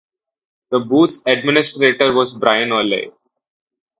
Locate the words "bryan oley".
2.33-3.11